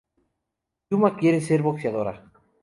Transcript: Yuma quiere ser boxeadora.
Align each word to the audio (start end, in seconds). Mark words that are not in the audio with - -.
Yuma 0.91 1.11
quiere 1.19 1.41
ser 1.49 1.61
boxeadora. 1.69 2.13